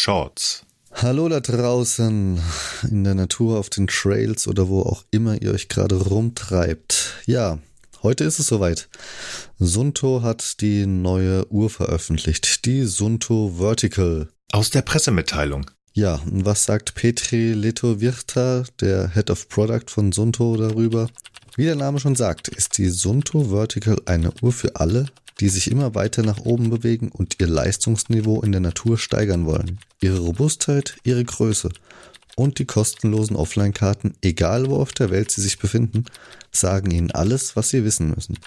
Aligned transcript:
Shorts. 0.00 0.64
Hallo 0.94 1.28
da 1.28 1.40
draußen 1.40 2.40
in 2.90 3.04
der 3.04 3.14
Natur, 3.14 3.58
auf 3.58 3.68
den 3.68 3.86
Trails 3.86 4.48
oder 4.48 4.70
wo 4.70 4.80
auch 4.80 5.04
immer 5.10 5.42
ihr 5.42 5.52
euch 5.52 5.68
gerade 5.68 5.96
rumtreibt. 5.96 7.16
Ja, 7.26 7.58
heute 8.02 8.24
ist 8.24 8.38
es 8.38 8.46
soweit. 8.46 8.88
Sunto 9.58 10.22
hat 10.22 10.62
die 10.62 10.86
neue 10.86 11.46
Uhr 11.52 11.68
veröffentlicht, 11.68 12.64
die 12.64 12.84
Sunto 12.84 13.56
Vertical. 13.58 14.30
Aus 14.52 14.70
der 14.70 14.80
Pressemitteilung. 14.80 15.70
Ja, 15.92 16.14
und 16.14 16.46
was 16.46 16.64
sagt 16.64 16.94
Petri 16.94 17.52
Letovirta, 17.52 18.64
der 18.80 19.12
Head 19.12 19.28
of 19.28 19.50
Product 19.50 19.84
von 19.88 20.12
Sunto 20.12 20.56
darüber? 20.56 21.10
Wie 21.56 21.64
der 21.64 21.76
Name 21.76 22.00
schon 22.00 22.16
sagt, 22.16 22.48
ist 22.48 22.78
die 22.78 22.88
Sunto 22.88 23.50
Vertical 23.50 24.00
eine 24.06 24.32
Uhr 24.40 24.52
für 24.52 24.76
alle, 24.76 25.08
die 25.40 25.48
sich 25.48 25.70
immer 25.70 25.94
weiter 25.94 26.22
nach 26.22 26.38
oben 26.38 26.68
bewegen 26.68 27.08
und 27.08 27.36
ihr 27.40 27.46
Leistungsniveau 27.46 28.42
in 28.42 28.52
der 28.52 28.60
Natur 28.60 28.98
steigern 28.98 29.46
wollen. 29.46 29.78
Ihre 30.00 30.18
Robustheit, 30.18 30.98
ihre 31.02 31.24
Größe 31.24 31.70
und 32.36 32.58
die 32.58 32.66
kostenlosen 32.66 33.36
Offline-Karten, 33.36 34.14
egal 34.20 34.68
wo 34.68 34.76
auf 34.76 34.92
der 34.92 35.10
Welt 35.10 35.30
sie 35.30 35.40
sich 35.40 35.58
befinden, 35.58 36.04
sagen 36.52 36.90
ihnen 36.90 37.10
alles, 37.10 37.56
was 37.56 37.70
sie 37.70 37.84
wissen 37.84 38.10
müssen. 38.10 38.38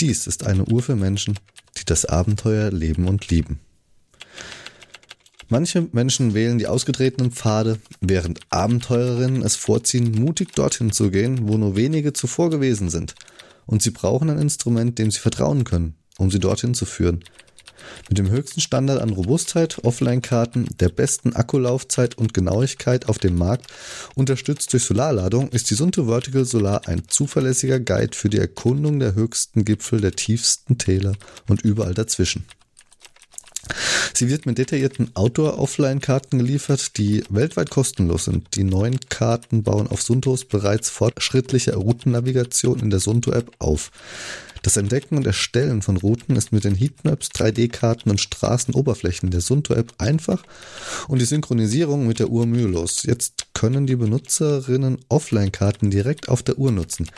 Dies 0.00 0.26
ist 0.26 0.46
eine 0.46 0.66
Uhr 0.66 0.82
für 0.82 0.96
Menschen, 0.96 1.38
die 1.78 1.84
das 1.86 2.04
Abenteuer 2.04 2.70
leben 2.70 3.08
und 3.08 3.28
lieben. 3.30 3.58
Manche 5.48 5.88
Menschen 5.92 6.34
wählen 6.34 6.58
die 6.58 6.66
ausgetretenen 6.66 7.30
Pfade, 7.30 7.78
während 8.00 8.40
Abenteurerinnen 8.50 9.42
es 9.42 9.56
vorziehen, 9.56 10.12
mutig 10.12 10.52
dorthin 10.52 10.92
zu 10.92 11.10
gehen, 11.10 11.48
wo 11.48 11.56
nur 11.56 11.74
wenige 11.74 12.12
zuvor 12.12 12.50
gewesen 12.50 12.90
sind– 12.90 13.14
und 13.66 13.82
sie 13.82 13.90
brauchen 13.90 14.30
ein 14.30 14.38
Instrument, 14.38 14.98
dem 14.98 15.10
sie 15.10 15.18
vertrauen 15.18 15.64
können, 15.64 15.94
um 16.18 16.30
sie 16.30 16.40
dorthin 16.40 16.74
zu 16.74 16.86
führen. 16.86 17.22
Mit 18.08 18.18
dem 18.18 18.30
höchsten 18.30 18.60
Standard 18.60 19.00
an 19.00 19.10
Robustheit, 19.10 19.84
Offline-Karten, 19.84 20.68
der 20.80 20.88
besten 20.88 21.34
Akkulaufzeit 21.34 22.16
und 22.16 22.34
Genauigkeit 22.34 23.08
auf 23.08 23.18
dem 23.18 23.36
Markt, 23.36 23.66
unterstützt 24.14 24.72
durch 24.72 24.84
Solarladung, 24.84 25.48
ist 25.50 25.70
die 25.70 25.74
Sunto 25.74 26.06
Vertical 26.06 26.44
Solar 26.44 26.86
ein 26.86 27.02
zuverlässiger 27.08 27.80
Guide 27.80 28.16
für 28.16 28.28
die 28.28 28.38
Erkundung 28.38 28.98
der 28.98 29.14
höchsten 29.14 29.64
Gipfel, 29.64 30.00
der 30.00 30.12
tiefsten 30.12 30.78
Täler 30.78 31.12
und 31.48 31.62
überall 31.62 31.94
dazwischen. 31.94 32.44
Sie 34.14 34.28
wird 34.28 34.46
mit 34.46 34.58
detaillierten 34.58 35.10
Outdoor-Offline-Karten 35.14 36.38
geliefert, 36.38 36.96
die 36.96 37.24
weltweit 37.28 37.70
kostenlos 37.70 38.26
sind. 38.26 38.54
Die 38.54 38.64
neuen 38.64 39.00
Karten 39.08 39.62
bauen 39.62 39.88
auf 39.88 40.02
Suntos 40.02 40.44
bereits 40.44 40.90
fortschrittliche 40.90 41.74
Routennavigation 41.74 42.80
in 42.80 42.90
der 42.90 43.00
Sunto-App 43.00 43.52
auf. 43.58 43.90
Das 44.66 44.76
Entdecken 44.76 45.16
und 45.16 45.26
Erstellen 45.26 45.80
von 45.80 45.96
Routen 45.96 46.34
ist 46.34 46.50
mit 46.50 46.64
den 46.64 46.74
Heatmaps, 46.74 47.28
3D-Karten 47.28 48.10
und 48.10 48.20
Straßenoberflächen 48.20 49.30
der 49.30 49.40
Sunto-App 49.40 49.94
einfach 49.98 50.42
und 51.06 51.20
die 51.20 51.24
Synchronisierung 51.24 52.04
mit 52.04 52.18
der 52.18 52.30
Uhr 52.30 52.46
mühelos. 52.46 53.04
Jetzt 53.04 53.46
können 53.54 53.86
die 53.86 53.94
Benutzerinnen 53.94 54.98
Offline-Karten 55.08 55.92
direkt 55.92 56.28
auf 56.28 56.42
der 56.42 56.58
Uhr 56.58 56.72
nutzen, 56.72 57.08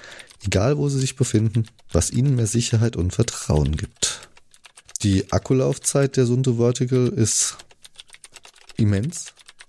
egal 0.44 0.76
wo 0.76 0.90
sie 0.90 1.00
sich 1.00 1.16
befinden, 1.16 1.64
was 1.90 2.10
ihnen 2.10 2.36
mehr 2.36 2.46
Sicherheit 2.46 2.96
und 2.96 3.14
Vertrauen 3.14 3.78
gibt. 3.78 4.27
Die 5.02 5.30
Akkulaufzeit 5.30 6.16
der 6.16 6.26
Sunto 6.26 6.54
Vertical 6.54 7.06
ist 7.06 7.56
immens, 8.76 9.26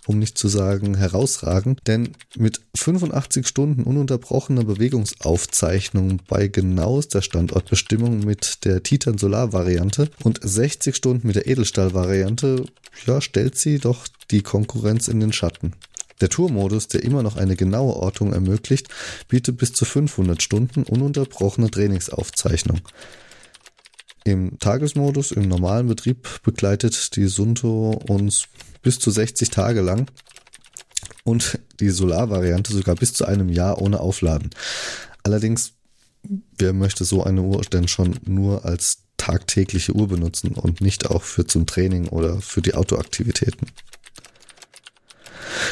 um 0.08 0.18
nicht 0.18 0.40
zu 0.40 0.48
sagen 0.48 0.98
herausragend, 0.98 1.82
denn 1.86 2.14
mit 2.36 2.62
85 2.76 3.46
Stunden 3.46 3.84
ununterbrochener 3.84 4.64
Bewegungsaufzeichnung 4.64 6.20
bei 6.28 6.48
genauester 6.48 7.22
Standortbestimmung 7.22 8.22
mit 8.22 8.66
der 8.66 8.82
Titan 8.82 9.20
Solar 9.20 9.54
Variante 9.54 10.10
und 10.24 10.40
60 10.42 10.96
Stunden 10.96 11.28
mit 11.28 11.36
der 11.36 11.46
Edelstahl 11.46 11.94
Variante, 11.94 12.66
ja, 13.06 13.22
stellt 13.22 13.56
sie 13.56 13.78
doch 13.78 14.08
die 14.32 14.42
Konkurrenz 14.42 15.08
in 15.08 15.20
den 15.20 15.32
Schatten. 15.32 15.74
Der 16.22 16.30
Tourmodus, 16.30 16.88
der 16.88 17.04
immer 17.04 17.22
noch 17.22 17.38
eine 17.38 17.56
genaue 17.56 17.94
Ortung 17.94 18.34
ermöglicht, 18.34 18.88
bietet 19.28 19.58
bis 19.58 19.74
zu 19.74 19.86
500 19.86 20.42
Stunden 20.42 20.82
ununterbrochene 20.82 21.70
Trainingsaufzeichnung. 21.70 22.82
Im 24.24 24.60
Tagesmodus, 24.60 25.32
im 25.32 25.48
normalen 25.48 25.88
Betrieb 25.88 26.28
begleitet 26.44 27.16
die 27.16 27.28
Sunto 27.28 27.92
uns 28.08 28.48
bis 28.82 29.00
zu 29.00 29.12
60 29.12 29.50
Tage 29.50 29.82
lang 29.82 30.10
und 31.24 31.60
die 31.80 31.90
Solarvariante 31.90 32.74
sogar 32.74 32.96
bis 32.96 33.14
zu 33.14 33.26
einem 33.26 33.50
Jahr 33.50 33.82
ohne 33.82 34.00
Aufladen. 34.00 34.50
Allerdings, 35.24 35.74
wer 36.58 36.74
möchte 36.74 37.06
so 37.06 37.24
eine 37.24 37.42
Uhr 37.42 37.62
denn 37.62 37.88
schon 37.88 38.20
nur 38.26 38.66
als 38.66 39.04
tagtägliche 39.18 39.94
Uhr 39.94 40.08
benutzen 40.08 40.54
und 40.54 40.82
nicht 40.82 41.10
auch 41.10 41.24
für 41.24 41.46
zum 41.46 41.66
Training 41.66 42.08
oder 42.08 42.42
für 42.42 42.62
die 42.62 42.74
Autoaktivitäten? 42.74 43.68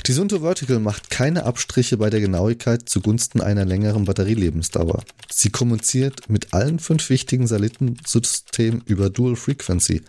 Die 0.05 0.13
Sunto 0.13 0.39
Vertical 0.39 0.79
macht 0.79 1.09
keine 1.09 1.43
Abstriche 1.43 1.97
bei 1.97 2.09
der 2.09 2.19
Genauigkeit 2.19 2.87
zugunsten 2.89 3.41
einer 3.41 3.65
längeren 3.65 4.05
Batterielebensdauer. 4.05 5.03
Sie 5.31 5.49
kommuniziert 5.49 6.29
mit 6.29 6.53
allen 6.53 6.79
fünf 6.79 7.09
wichtigen 7.09 7.47
Satellitensystemen 7.47 8.81
über 8.85 9.09
Dual 9.09 9.35
Frequency, 9.35 10.01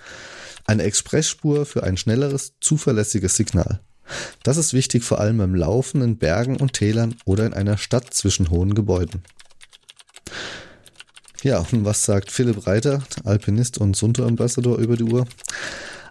eine 0.66 0.82
Expressspur 0.82 1.66
für 1.66 1.82
ein 1.82 1.96
schnelleres, 1.96 2.54
zuverlässiges 2.60 3.36
Signal. 3.36 3.80
Das 4.42 4.56
ist 4.56 4.72
wichtig 4.72 5.04
vor 5.04 5.20
allem 5.20 5.38
beim 5.38 5.54
Laufen 5.54 6.02
in 6.02 6.18
Bergen 6.18 6.56
und 6.56 6.72
Tälern 6.72 7.16
oder 7.24 7.46
in 7.46 7.54
einer 7.54 7.78
Stadt 7.78 8.14
zwischen 8.14 8.50
hohen 8.50 8.74
Gebäuden. 8.74 9.22
Ja, 11.42 11.64
und 11.70 11.84
was 11.84 12.04
sagt 12.04 12.32
Philipp 12.32 12.66
Reiter, 12.66 13.02
Alpinist 13.24 13.78
und 13.78 13.96
Sunto-Ambassador 13.96 14.78
über 14.78 14.96
die 14.96 15.04
Uhr? 15.04 15.26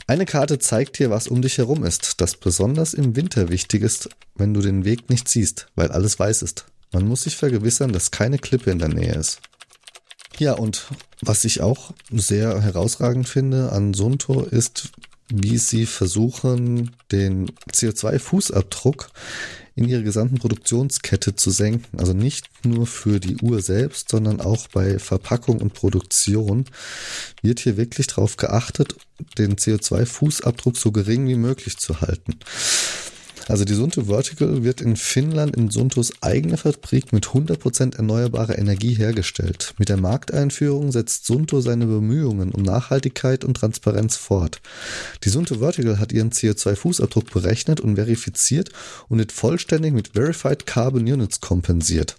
Eine 0.10 0.26
Karte 0.26 0.58
zeigt 0.58 1.00
dir, 1.00 1.10
was 1.10 1.28
um 1.28 1.42
dich 1.42 1.58
herum 1.58 1.84
ist, 1.84 2.22
das 2.22 2.38
besonders 2.38 2.94
im 2.94 3.18
Winter 3.18 3.50
wichtig 3.50 3.84
ist, 3.84 4.10
wenn 4.36 4.54
du 4.54 4.62
den 4.62 4.86
Weg 4.86 5.10
nicht 5.10 5.28
siehst, 5.28 5.68
weil 5.76 5.92
alles 5.92 6.18
weiß 6.18 6.44
ist. 6.44 6.66
Man 6.94 7.06
muss 7.06 7.24
sich 7.24 7.36
vergewissern, 7.36 7.92
dass 7.92 8.10
keine 8.10 8.38
Klippe 8.38 8.72
in 8.72 8.80
der 8.80 8.88
Nähe 8.88 9.14
ist. 9.14 9.42
Ja, 10.40 10.54
und 10.54 10.88
was 11.22 11.44
ich 11.44 11.60
auch 11.60 11.92
sehr 12.10 12.62
herausragend 12.62 13.28
finde 13.28 13.74
an 13.74 13.94
Sunto 13.94 14.44
ist, 14.44 14.92
wie 15.30 15.58
sie 15.58 15.86
versuchen, 15.86 16.92
den 17.12 17.52
CO2-Fußabdruck 17.72 19.10
in 19.76 19.88
ihrer 19.88 20.02
gesamten 20.02 20.40
Produktionskette 20.40 21.36
zu 21.36 21.52
senken. 21.52 22.00
Also 22.00 22.14
nicht 22.14 22.50
nur 22.66 22.88
für 22.88 23.20
die 23.20 23.38
Uhr 23.38 23.62
selbst, 23.62 24.10
sondern 24.10 24.42
auch 24.42 24.68
bei 24.70 24.98
Verpackung 24.98 25.62
und 25.62 25.74
Produktion 25.74 26.66
wird 27.44 27.60
hier 27.60 27.78
wirklich 27.78 28.08
darauf 28.08 28.38
geachtet, 28.38 28.96
den 29.38 29.56
CO2-Fußabdruck 29.56 30.78
so 30.78 30.92
gering 30.92 31.28
wie 31.28 31.36
möglich 31.36 31.78
zu 31.78 32.02
halten. 32.02 32.40
Also 33.48 33.64
die 33.64 33.76
Sunto 33.76 34.04
Vertical 34.04 34.64
wird 34.64 34.82
in 34.82 34.98
Finnland 34.98 35.56
in 35.56 35.70
Suntos 35.70 36.12
eigener 36.22 36.58
Fabrik 36.58 37.14
mit 37.14 37.28
100% 37.28 37.96
erneuerbarer 37.96 38.58
Energie 38.58 38.94
hergestellt. 38.94 39.74
Mit 39.78 39.88
der 39.88 39.98
Markteinführung 39.98 40.92
setzt 40.92 41.26
Sunto 41.26 41.62
seine 41.62 41.86
Bemühungen 41.86 42.52
um 42.52 42.62
Nachhaltigkeit 42.62 43.46
und 43.46 43.56
Transparenz 43.56 44.18
fort. 44.18 44.62
Die 45.24 45.30
Sunto 45.30 45.60
Vertical 45.60 45.98
hat 46.00 46.12
ihren 46.12 46.32
CO2-Fußabdruck 46.32 47.32
berechnet 47.32 47.80
und 47.80 47.96
verifiziert 47.96 48.70
und 49.08 49.20
wird 49.20 49.32
vollständig 49.32 49.94
mit 49.94 50.10
Verified 50.10 50.66
Carbon 50.66 51.04
Units 51.04 51.40
kompensiert. 51.40 52.18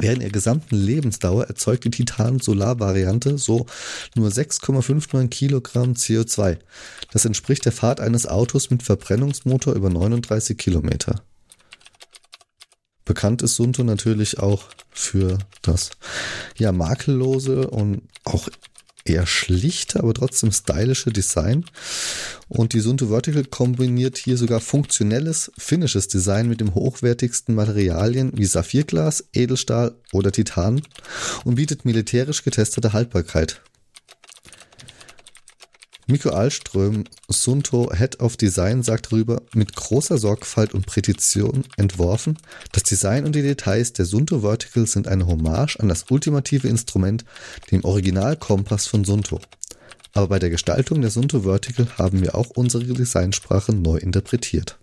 Während 0.00 0.22
ihrer 0.22 0.32
gesamten 0.32 0.76
Lebensdauer 0.76 1.44
erzeugt 1.44 1.84
die 1.84 1.90
Titan-Solar-Variante 1.90 3.36
so 3.36 3.66
nur 4.14 4.30
6,59 4.30 5.28
Kilogramm 5.28 5.92
CO2. 5.92 6.58
Das 7.12 7.26
entspricht 7.26 7.66
der 7.66 7.72
Fahrt 7.72 8.00
eines 8.00 8.26
Autos 8.26 8.70
mit 8.70 8.82
Verbrennungsmotor 8.82 9.74
über 9.74 9.90
39 9.90 10.56
Kilometer. 10.56 11.22
Bekannt 13.04 13.42
ist 13.42 13.56
Sunto 13.56 13.84
natürlich 13.84 14.38
auch 14.38 14.64
für 14.90 15.38
das 15.62 15.90
ja 16.56 16.72
makellose 16.72 17.68
und 17.68 18.02
auch 18.24 18.48
eher 19.10 19.26
schlichte, 19.26 20.00
aber 20.00 20.14
trotzdem 20.14 20.52
stylische 20.52 21.10
Design. 21.10 21.64
Und 22.48 22.72
die 22.72 22.80
Sunto 22.80 23.08
Vertical 23.08 23.44
kombiniert 23.44 24.18
hier 24.18 24.36
sogar 24.36 24.60
funktionelles, 24.60 25.52
finnisches 25.58 26.08
Design 26.08 26.48
mit 26.48 26.60
dem 26.60 26.74
hochwertigsten 26.74 27.54
Materialien 27.54 28.32
wie 28.34 28.44
Saphirglas, 28.44 29.24
Edelstahl 29.32 29.94
oder 30.12 30.32
Titan 30.32 30.82
und 31.44 31.56
bietet 31.56 31.84
militärisch 31.84 32.42
getestete 32.42 32.92
Haltbarkeit. 32.92 33.60
Miko 36.10 36.30
Alström, 36.30 37.04
Sunto 37.28 37.92
Head 37.94 38.18
of 38.18 38.36
Design, 38.36 38.82
sagt 38.82 39.12
darüber, 39.12 39.42
mit 39.54 39.76
großer 39.76 40.18
Sorgfalt 40.18 40.74
und 40.74 40.84
Präzision 40.84 41.62
entworfen, 41.76 42.36
das 42.72 42.82
Design 42.82 43.24
und 43.24 43.36
die 43.36 43.42
Details 43.42 43.92
der 43.92 44.06
Sunto 44.06 44.40
Vertical 44.40 44.88
sind 44.88 45.06
eine 45.06 45.28
Hommage 45.28 45.78
an 45.78 45.88
das 45.88 46.06
ultimative 46.10 46.66
Instrument, 46.66 47.24
dem 47.70 47.84
Originalkompass 47.84 48.88
von 48.88 49.04
Sunto. 49.04 49.40
Aber 50.12 50.26
bei 50.26 50.38
der 50.40 50.50
Gestaltung 50.50 51.00
der 51.00 51.10
Sunto 51.10 51.42
Vertical 51.42 51.86
haben 51.96 52.22
wir 52.22 52.34
auch 52.34 52.50
unsere 52.50 52.82
Designsprache 52.82 53.72
neu 53.72 53.96
interpretiert. 53.98 54.78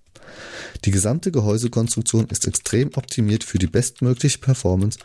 Die 0.86 0.92
gesamte 0.92 1.34
Gehäusekonstruktion 1.34 2.28
ist 2.28 2.48
extrem 2.48 2.92
optimiert 2.96 3.44
für 3.44 3.60
die 3.60 3.68
bestmögliche 3.68 4.38
Performance 4.38 4.98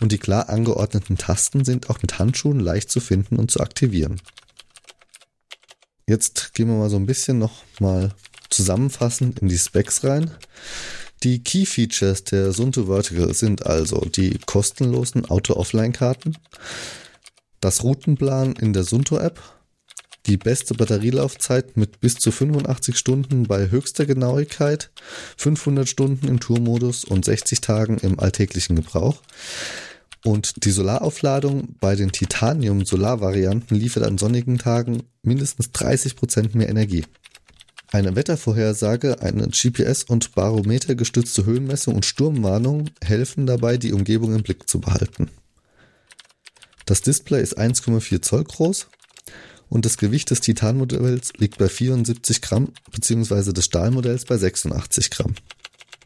und 0.00 0.10
die 0.10 0.18
klar 0.18 0.48
angeordneten 0.48 1.18
Tasten 1.18 1.64
sind 1.64 1.88
auch 1.88 2.02
mit 2.02 2.18
Handschuhen 2.18 2.58
leicht 2.58 2.90
zu 2.90 2.98
finden 2.98 3.36
und 3.36 3.52
zu 3.52 3.60
aktivieren. 3.60 4.20
Jetzt 6.08 6.54
gehen 6.54 6.68
wir 6.68 6.76
mal 6.78 6.88
so 6.88 6.96
ein 6.96 7.04
bisschen 7.04 7.38
noch 7.38 7.64
mal 7.80 8.14
zusammenfassend 8.48 9.40
in 9.40 9.48
die 9.48 9.58
Specs 9.58 10.04
rein. 10.04 10.30
Die 11.22 11.42
Key 11.44 11.66
Features 11.66 12.24
der 12.24 12.52
Sunto 12.52 12.86
Vertical 12.86 13.34
sind 13.34 13.66
also 13.66 14.00
die 14.00 14.38
kostenlosen 14.46 15.26
Auto-Offline-Karten, 15.26 16.38
das 17.60 17.82
Routenplan 17.82 18.54
in 18.54 18.72
der 18.72 18.84
Sunto-App, 18.84 19.38
die 20.24 20.38
beste 20.38 20.72
Batterielaufzeit 20.72 21.76
mit 21.76 22.00
bis 22.00 22.14
zu 22.14 22.30
85 22.30 22.96
Stunden 22.96 23.42
bei 23.42 23.70
höchster 23.70 24.06
Genauigkeit, 24.06 24.90
500 25.36 25.86
Stunden 25.86 26.26
im 26.26 26.40
Tourmodus 26.40 27.04
und 27.04 27.26
60 27.26 27.60
Tagen 27.60 27.98
im 27.98 28.18
alltäglichen 28.18 28.76
Gebrauch. 28.76 29.20
Und 30.24 30.64
die 30.64 30.70
Solaraufladung 30.70 31.76
bei 31.80 31.94
den 31.94 32.12
Titanium-Solar-Varianten 32.12 33.74
liefert 33.74 34.02
an 34.02 34.18
sonnigen 34.18 34.58
Tagen 34.58 35.04
mindestens 35.22 35.70
30 35.72 36.16
Prozent 36.16 36.54
mehr 36.54 36.68
Energie. 36.68 37.04
Eine 37.90 38.16
Wettervorhersage, 38.16 39.22
eine 39.22 39.46
GPS- 39.46 40.06
und 40.06 40.34
Barometer 40.34 40.94
gestützte 40.94 41.46
Höhenmessung 41.46 41.94
und 41.94 42.04
Sturmwarnung 42.04 42.90
helfen 43.02 43.46
dabei, 43.46 43.78
die 43.78 43.92
Umgebung 43.92 44.34
im 44.34 44.42
Blick 44.42 44.68
zu 44.68 44.80
behalten. 44.80 45.30
Das 46.84 47.00
Display 47.00 47.42
ist 47.42 47.58
1,4 47.58 48.20
Zoll 48.20 48.44
groß 48.44 48.88
und 49.68 49.84
das 49.84 49.96
Gewicht 49.96 50.30
des 50.30 50.40
Titanmodells 50.40 51.32
liegt 51.36 51.58
bei 51.58 51.68
74 51.68 52.42
Gramm 52.42 52.72
bzw. 52.90 53.52
des 53.52 53.64
Stahlmodells 53.64 54.24
bei 54.24 54.36
86 54.36 55.10
Gramm. 55.10 55.34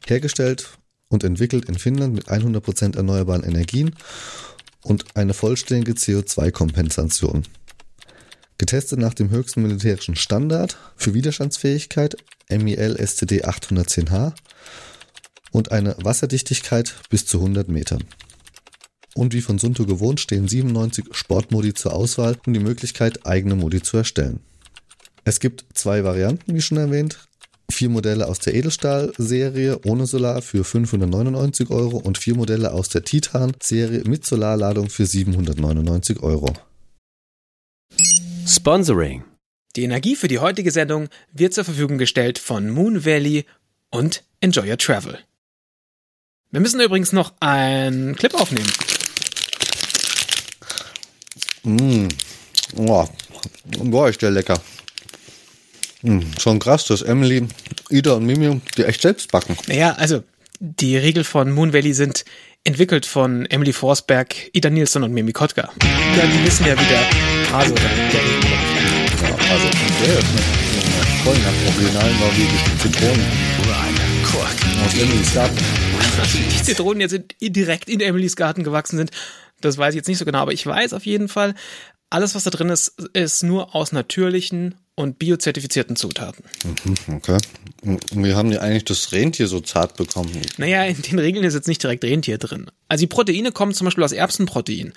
Hergestellt 0.07 0.71
und 1.13 1.25
entwickelt 1.25 1.67
in 1.67 1.79
Finnland 1.79 2.15
mit 2.15 2.29
100% 2.29 2.97
erneuerbaren 2.97 3.45
Energien 3.45 3.95
und 4.83 5.05
eine 5.15 5.35
vollständige 5.35 5.93
CO2-Kompensation. 5.93 7.45
Getestet 8.59 8.99
nach 8.99 9.15
dem 9.15 9.31
höchsten 9.31 9.63
militärischen 9.63 10.17
Standard 10.17 10.77
für 10.97 11.15
Widerstandsfähigkeit 11.15 12.17
MEL 12.51 12.97
STD 12.97 13.45
810H 13.45 14.33
und 15.51 15.71
eine 15.71 15.97
Wasserdichtigkeit 16.03 16.95
bis 17.11 17.27
zu 17.27 17.39
100 17.39 17.69
Metern. 17.69 18.05
Und 19.15 19.35
wie 19.35 19.43
von 19.43 19.59
Sunto 19.59 19.85
gewohnt 19.85 20.21
stehen 20.21 20.49
97 20.49 21.07
Sportmodi 21.13 21.75
zur 21.75 21.93
Auswahl 21.93 22.39
und 22.47 22.55
die 22.55 22.61
Möglichkeit, 22.61 23.27
eigene 23.27 23.55
Modi 23.55 23.83
zu 23.83 23.99
erstellen. 23.99 24.41
Es 25.25 25.39
gibt 25.39 25.67
zwei 25.75 26.03
Varianten, 26.03 26.55
wie 26.55 26.63
schon 26.63 26.79
erwähnt. 26.79 27.29
Vier 27.73 27.89
Modelle 27.89 28.29
aus 28.29 28.39
der 28.39 28.55
Edelstahl-Serie 28.55 29.81
ohne 29.87 30.07
Solar 30.07 30.43
für 30.43 30.63
599 30.63 31.71
Euro 31.71 31.97
und 31.97 32.19
vier 32.19 32.37
Modelle 32.37 32.71
aus 32.73 32.91
der 32.91 33.03
Titan-Serie 33.03 34.03
mit 34.05 34.27
Solarladung 34.27 34.91
für 34.91 35.07
799 35.07 36.23
Euro. 36.23 36.53
Sponsoring. 38.47 39.25
Die 39.75 39.85
Energie 39.85 40.17
für 40.17 40.29
die 40.29 40.39
heutige 40.39 40.71
Sendung 40.71 41.09
wird 41.33 41.55
zur 41.55 41.65
Verfügung 41.65 41.97
gestellt 41.97 42.39
von 42.39 42.69
Moon 42.71 43.07
Valley 43.07 43.47
und 43.91 44.23
Enjoy 44.41 44.69
Your 44.69 44.77
Travel. 44.77 45.19
Wir 46.51 46.61
müssen 46.61 46.79
übrigens 46.79 47.13
noch 47.13 47.33
einen 47.41 48.15
Clip 48.17 48.35
aufnehmen. 48.35 48.71
Mmh. 51.63 52.09
Oh. 52.77 53.09
Boah, 53.65 54.09
ist 54.11 54.21
der 54.21 54.31
lecker. 54.31 54.61
Mmh. 56.03 56.21
Schon 56.41 56.59
krass, 56.59 56.87
dass 56.87 57.03
Emily, 57.03 57.47
Ida 57.91 58.15
und 58.15 58.27
Mimi 58.27 58.61
die 58.77 58.85
echt 58.85 59.03
selbst 59.03 59.31
backen. 59.31 59.57
Naja, 59.69 59.93
also 59.93 60.23
die 60.59 60.97
Riegel 60.97 61.25
von 61.25 61.51
Moon 61.51 61.73
Valley 61.73 61.93
sind 61.93 62.25
entwickelt 62.65 63.07
von 63.07 63.47
Emily 63.47 63.73
Forsberg, 63.73 64.35
Ida 64.53 64.71
Nielsen 64.71 65.03
und 65.03 65.13
Mimi 65.13 65.33
Kotka. 65.33 65.71
Ja, 66.17 66.27
die 66.27 66.47
wissen 66.47 66.67
ja, 66.67 66.79
wie 66.79 66.85
der 66.85 67.53
Hase 67.53 67.73
oder 67.73 67.83
der 67.83 69.29
Ja, 69.29 69.35
also 69.51 69.69
der 70.05 70.19
ist 70.19 70.27
voll 71.25 71.37
nach 71.39 71.75
originalen 71.75 72.21
norwegischen 72.21 72.81
Zitronen. 72.81 73.53
Aus 74.85 74.95
Emilys 74.95 75.35
Garten. 75.35 75.59
Die 76.59 76.63
Zitronen 76.63 77.01
jetzt 77.01 77.19
direkt 77.41 77.89
in 77.89 78.01
Emilys 78.01 78.35
Garten 78.35 78.65
gewachsen 78.65 78.97
sind, 78.97 79.11
das 79.61 79.79
weiß 79.79 79.95
ich 79.95 79.97
jetzt 79.97 80.09
nicht 80.09 80.19
so 80.19 80.25
genau, 80.25 80.41
aber 80.41 80.53
ich 80.53 80.67
weiß 80.67 80.93
auf 80.93 81.07
jeden 81.07 81.29
Fall, 81.29 81.55
alles, 82.13 82.35
was 82.35 82.45
da 82.45 82.51
drin 82.51 82.69
ist, 82.69 82.89
ist 83.13 83.43
nur 83.43 83.75
aus 83.75 83.93
natürlichen 83.93 84.75
und 84.95 85.19
biozertifizierten 85.19 85.97
Zutaten. 85.97 86.45
Mhm, 86.65 87.17
okay. 87.17 87.39
Und 87.83 88.05
wie 88.15 88.35
haben 88.35 88.51
die 88.51 88.59
eigentlich 88.59 88.85
das 88.85 89.13
Rentier 89.13 89.49
so 89.49 89.61
zart 89.61 89.97
bekommen? 89.97 90.31
Naja, 90.59 90.85
in 90.85 91.01
den 91.01 91.19
Regeln 91.19 91.45
ist 91.45 91.55
jetzt 91.55 91.69
nicht 91.69 91.83
direkt 91.83 92.05
Rentier 92.05 92.39
drin. 92.39 92.67
Also 92.89 93.03
die 93.03 93.09
Proteine 93.09 93.53
kommen 93.53 93.73
zum 93.73 93.87
Beispiel 93.87 94.05
aus 94.05 94.13
Erbsenprotein. 94.13 94.93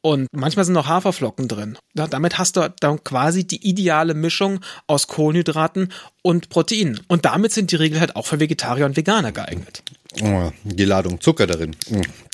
Und 0.00 0.28
manchmal 0.32 0.64
sind 0.64 0.74
noch 0.74 0.86
Haferflocken 0.86 1.48
drin. 1.48 1.76
Ja, 1.94 2.06
damit 2.06 2.38
hast 2.38 2.56
du 2.56 2.72
dann 2.78 3.02
quasi 3.02 3.44
die 3.46 3.68
ideale 3.68 4.14
Mischung 4.14 4.60
aus 4.86 5.08
Kohlenhydraten 5.08 5.92
und 6.22 6.50
Proteinen. 6.50 7.00
Und 7.08 7.24
damit 7.24 7.52
sind 7.52 7.72
die 7.72 7.76
Regeln 7.76 8.00
halt 8.00 8.14
auch 8.14 8.26
für 8.26 8.38
Vegetarier 8.38 8.86
und 8.86 8.96
Veganer 8.96 9.32
geeignet. 9.32 9.82
Oh, 10.22 10.52
die 10.62 10.84
Ladung 10.84 11.20
Zucker 11.20 11.46
darin, 11.46 11.76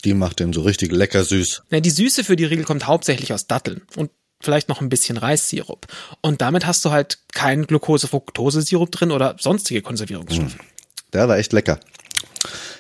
die 0.04 0.14
macht 0.14 0.40
den 0.40 0.52
so 0.52 0.62
richtig 0.62 0.92
lecker 0.92 1.24
süß. 1.24 1.62
Ja, 1.70 1.80
die 1.80 1.90
Süße 1.90 2.22
für 2.22 2.36
die 2.36 2.44
Riegel 2.44 2.64
kommt 2.64 2.86
hauptsächlich 2.86 3.32
aus 3.32 3.46
Datteln 3.46 3.82
und 3.96 4.10
vielleicht 4.44 4.68
noch 4.68 4.80
ein 4.80 4.88
bisschen 4.88 5.16
Reissirup. 5.16 5.86
Und 6.20 6.40
damit 6.40 6.66
hast 6.66 6.84
du 6.84 6.90
halt 6.90 7.18
keinen 7.32 7.66
Glucose-Fructose-Sirup 7.66 8.90
drin 8.90 9.10
oder 9.10 9.36
sonstige 9.38 9.82
Konservierungsstoffe. 9.82 10.58
Der 11.12 11.28
war 11.28 11.38
echt 11.38 11.52
lecker. 11.52 11.80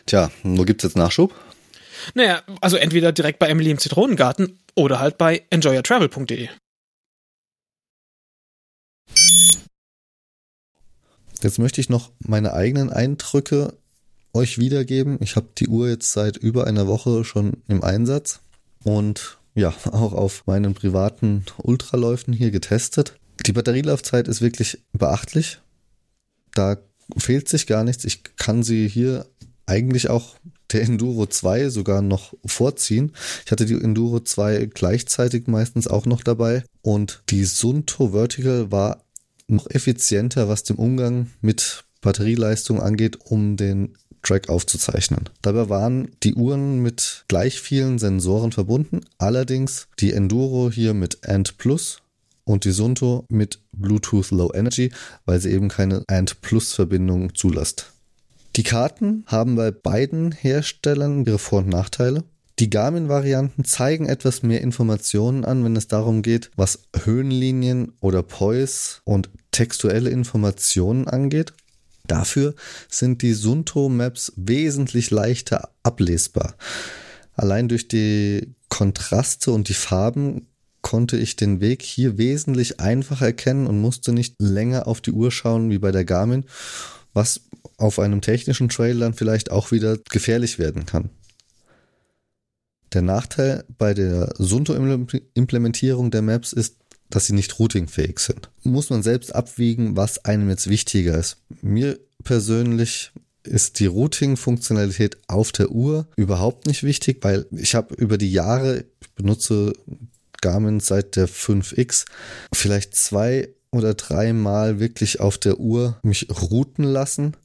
Tja, 0.06 0.30
wo 0.42 0.64
gibt's 0.64 0.84
jetzt 0.84 0.96
Nachschub? 0.96 1.34
Naja, 2.14 2.42
also 2.60 2.76
entweder 2.76 3.12
direkt 3.12 3.38
bei 3.38 3.48
Emily 3.48 3.70
im 3.70 3.78
Zitronengarten 3.78 4.58
oder 4.74 4.98
halt 5.00 5.16
bei 5.16 5.44
enjoyertravel.de. 5.50 6.48
Jetzt 11.40 11.58
möchte 11.58 11.80
ich 11.80 11.88
noch 11.88 12.10
meine 12.20 12.54
eigenen 12.54 12.90
Eindrücke 12.90 13.76
euch 14.32 14.58
wiedergeben. 14.58 15.18
Ich 15.20 15.36
habe 15.36 15.48
die 15.56 15.68
Uhr 15.68 15.88
jetzt 15.88 16.12
seit 16.12 16.36
über 16.36 16.66
einer 16.66 16.86
Woche 16.86 17.24
schon 17.24 17.62
im 17.68 17.84
Einsatz 17.84 18.40
und 18.82 19.38
ja, 19.54 19.74
auch 19.90 20.12
auf 20.12 20.46
meinen 20.46 20.74
privaten 20.74 21.44
Ultraläufen 21.58 22.32
hier 22.34 22.50
getestet. 22.50 23.18
Die 23.46 23.52
Batterielaufzeit 23.52 24.28
ist 24.28 24.40
wirklich 24.40 24.82
beachtlich. 24.92 25.60
Da 26.54 26.78
fehlt 27.16 27.48
sich 27.48 27.66
gar 27.66 27.84
nichts. 27.84 28.04
Ich 28.04 28.22
kann 28.36 28.62
sie 28.62 28.88
hier 28.88 29.26
eigentlich 29.66 30.10
auch 30.10 30.36
der 30.72 30.82
Enduro 30.82 31.26
2 31.26 31.68
sogar 31.68 32.02
noch 32.02 32.34
vorziehen. 32.44 33.12
Ich 33.44 33.52
hatte 33.52 33.66
die 33.66 33.74
Enduro 33.74 34.20
2 34.20 34.66
gleichzeitig 34.66 35.46
meistens 35.46 35.88
auch 35.88 36.06
noch 36.06 36.22
dabei 36.22 36.64
und 36.82 37.22
die 37.30 37.44
Sunto 37.44 38.10
Vertical 38.12 38.70
war 38.70 39.04
noch 39.46 39.70
effizienter, 39.70 40.48
was 40.48 40.64
den 40.64 40.76
Umgang 40.76 41.30
mit 41.40 41.84
Batterieleistung 42.00 42.80
angeht, 42.80 43.18
um 43.24 43.56
den 43.56 43.96
Track 44.24 44.48
aufzuzeichnen. 44.48 45.28
Dabei 45.42 45.68
waren 45.68 46.10
die 46.22 46.34
Uhren 46.34 46.80
mit 46.80 47.24
gleich 47.28 47.60
vielen 47.60 47.98
Sensoren 47.98 48.52
verbunden, 48.52 49.00
allerdings 49.18 49.86
die 50.00 50.12
Enduro 50.12 50.70
hier 50.70 50.94
mit 50.94 51.28
ANT 51.28 51.58
Plus 51.58 52.02
und 52.44 52.64
die 52.64 52.72
Sunto 52.72 53.24
mit 53.28 53.60
Bluetooth 53.72 54.30
Low 54.30 54.52
Energy, 54.54 54.90
weil 55.24 55.40
sie 55.40 55.50
eben 55.50 55.68
keine 55.68 56.04
ANT 56.08 56.40
Plus 56.40 56.74
Verbindung 56.74 57.34
zulässt. 57.34 57.92
Die 58.56 58.62
Karten 58.62 59.24
haben 59.26 59.56
bei 59.56 59.70
beiden 59.70 60.30
Herstellern 60.32 61.24
ihre 61.24 61.38
Vor- 61.38 61.60
und 61.60 61.68
Nachteile. 61.68 62.22
Die 62.60 62.70
Garmin-Varianten 62.70 63.64
zeigen 63.64 64.06
etwas 64.06 64.44
mehr 64.44 64.60
Informationen 64.60 65.44
an, 65.44 65.64
wenn 65.64 65.74
es 65.74 65.88
darum 65.88 66.22
geht, 66.22 66.52
was 66.54 66.84
Höhenlinien 67.04 67.94
oder 67.98 68.22
Poise 68.22 69.00
und 69.02 69.28
textuelle 69.50 70.10
Informationen 70.10 71.08
angeht. 71.08 71.52
Dafür 72.06 72.54
sind 72.88 73.22
die 73.22 73.32
Sunto 73.32 73.88
Maps 73.88 74.32
wesentlich 74.36 75.10
leichter 75.10 75.70
ablesbar. 75.82 76.54
Allein 77.34 77.68
durch 77.68 77.88
die 77.88 78.54
Kontraste 78.68 79.52
und 79.52 79.68
die 79.68 79.74
Farben 79.74 80.46
konnte 80.82 81.16
ich 81.16 81.36
den 81.36 81.60
Weg 81.60 81.82
hier 81.82 82.18
wesentlich 82.18 82.78
einfacher 82.78 83.26
erkennen 83.26 83.66
und 83.66 83.80
musste 83.80 84.12
nicht 84.12 84.34
länger 84.38 84.86
auf 84.86 85.00
die 85.00 85.12
Uhr 85.12 85.32
schauen 85.32 85.70
wie 85.70 85.78
bei 85.78 85.92
der 85.92 86.04
Garmin, 86.04 86.44
was 87.14 87.40
auf 87.78 87.98
einem 87.98 88.20
technischen 88.20 88.68
Trail 88.68 88.98
dann 88.98 89.14
vielleicht 89.14 89.50
auch 89.50 89.70
wieder 89.70 89.96
gefährlich 90.10 90.58
werden 90.58 90.84
kann. 90.84 91.08
Der 92.92 93.02
Nachteil 93.02 93.64
bei 93.78 93.94
der 93.94 94.34
Sunto-Implementierung 94.38 96.10
der 96.10 96.22
Maps 96.22 96.52
ist, 96.52 96.76
dass 97.14 97.26
sie 97.26 97.32
nicht 97.32 97.58
routingfähig 97.58 98.18
sind. 98.18 98.50
Muss 98.64 98.90
man 98.90 99.04
selbst 99.04 99.34
abwiegen, 99.34 99.96
was 99.96 100.24
einem 100.24 100.48
jetzt 100.48 100.68
wichtiger 100.68 101.16
ist. 101.16 101.36
Mir 101.62 101.98
persönlich 102.24 103.12
ist 103.44 103.78
die 103.78 103.86
Routing-Funktionalität 103.86 105.18
auf 105.28 105.52
der 105.52 105.70
Uhr 105.70 106.08
überhaupt 106.16 106.66
nicht 106.66 106.82
wichtig, 106.82 107.18
weil 107.22 107.46
ich 107.52 107.74
habe 107.76 107.94
über 107.94 108.18
die 108.18 108.32
Jahre, 108.32 108.84
benutze 109.14 109.74
Garmin 110.40 110.80
seit 110.80 111.14
der 111.14 111.28
5X, 111.28 112.06
vielleicht 112.52 112.96
zwei 112.96 113.48
oder 113.70 113.94
dreimal 113.94 114.80
wirklich 114.80 115.20
auf 115.20 115.38
der 115.38 115.60
Uhr 115.60 115.98
mich 116.02 116.28
routen 116.30 116.84
lassen. 116.84 117.36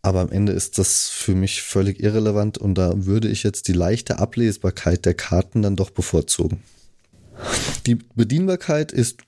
Aber 0.00 0.20
am 0.20 0.32
Ende 0.32 0.52
ist 0.52 0.78
das 0.78 1.08
für 1.08 1.34
mich 1.34 1.62
völlig 1.62 2.02
irrelevant 2.02 2.58
und 2.58 2.76
da 2.76 2.92
würde 3.04 3.28
ich 3.28 3.42
jetzt 3.42 3.68
die 3.68 3.72
leichte 3.72 4.18
Ablesbarkeit 4.18 5.04
der 5.04 5.14
Karten 5.14 5.62
dann 5.62 5.76
doch 5.76 5.90
bevorzugen. 5.90 6.62
Die 7.86 7.96
Bedienbarkeit 7.96 8.92
ist 8.92 9.18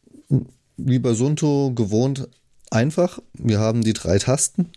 wie 0.76 0.98
bei 0.98 1.14
Sunto 1.14 1.72
gewohnt 1.74 2.28
einfach. 2.70 3.18
Wir 3.34 3.58
haben 3.58 3.82
die 3.82 3.92
drei 3.92 4.18
Tasten, 4.18 4.70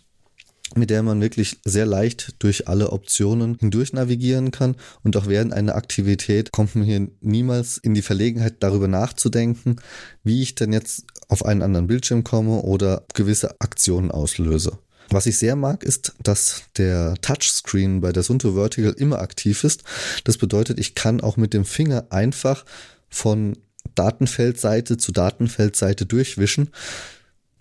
mit 0.74 0.90
der 0.90 1.02
man 1.02 1.20
wirklich 1.20 1.58
sehr 1.64 1.86
leicht 1.86 2.34
durch 2.38 2.68
alle 2.68 2.92
Optionen 2.92 3.56
hindurch 3.58 3.92
navigieren 3.92 4.50
kann. 4.50 4.76
Und 5.02 5.16
auch 5.16 5.26
während 5.26 5.52
einer 5.52 5.76
Aktivität 5.76 6.52
kommt 6.52 6.76
man 6.76 6.84
hier 6.84 7.08
niemals 7.20 7.78
in 7.78 7.94
die 7.94 8.02
Verlegenheit, 8.02 8.56
darüber 8.60 8.88
nachzudenken, 8.88 9.76
wie 10.22 10.42
ich 10.42 10.54
denn 10.54 10.72
jetzt 10.72 11.04
auf 11.28 11.44
einen 11.44 11.62
anderen 11.62 11.86
Bildschirm 11.86 12.24
komme 12.24 12.62
oder 12.62 13.04
gewisse 13.14 13.60
Aktionen 13.60 14.10
auslöse. 14.10 14.78
Was 15.10 15.26
ich 15.26 15.38
sehr 15.38 15.56
mag, 15.56 15.84
ist, 15.84 16.14
dass 16.22 16.64
der 16.76 17.14
Touchscreen 17.22 18.02
bei 18.02 18.12
der 18.12 18.22
Sunto 18.22 18.52
Vertical 18.52 18.92
immer 18.92 19.20
aktiv 19.20 19.64
ist. 19.64 19.82
Das 20.24 20.36
bedeutet, 20.36 20.78
ich 20.78 20.94
kann 20.94 21.22
auch 21.22 21.38
mit 21.38 21.54
dem 21.54 21.64
Finger 21.64 22.06
einfach 22.10 22.66
von 23.08 23.56
Datenfeldseite 23.94 24.96
zu 24.96 25.12
Datenfeldseite 25.12 26.06
durchwischen. 26.06 26.70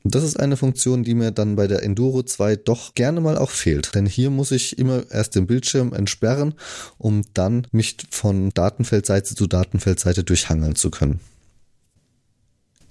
Das 0.04 0.24
ist 0.24 0.40
eine 0.40 0.56
Funktion, 0.56 1.04
die 1.04 1.16
mir 1.16 1.32
dann 1.32 1.56
bei 1.56 1.68
der 1.68 1.84
Enduro 1.84 2.24
2 2.24 2.56
doch 2.56 2.96
gerne 2.96 3.20
mal 3.20 3.38
auch 3.38 3.50
fehlt. 3.50 3.94
Denn 3.96 4.06
hier 4.06 4.30
muss 4.30 4.52
ich 4.52 4.78
immer 4.78 5.04
erst 5.12 5.36
den 5.36 5.48
Bildschirm 5.48 5.94
entsperren, 5.94 6.54
um 6.98 7.24
dann 7.34 7.68
mich 7.72 7.98
von 8.10 8.52
Datenfeldseite 8.52 9.36
zu 9.36 9.48
Datenfeldseite 9.48 10.24
durchhangeln 10.24 10.76
zu 10.76 10.92
können. 10.92 11.20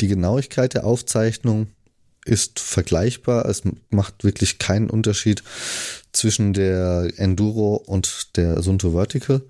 Die 0.00 0.08
Genauigkeit 0.08 0.74
der 0.74 0.84
Aufzeichnung 0.84 1.68
ist 2.26 2.58
vergleichbar. 2.58 3.46
Es 3.46 3.62
macht 3.88 4.24
wirklich 4.24 4.58
keinen 4.58 4.90
Unterschied 4.90 5.42
zwischen 6.12 6.52
der 6.52 7.12
Enduro 7.16 7.76
und 7.76 8.36
der 8.36 8.62
Sunto 8.62 8.92
Vertical. 8.92 9.42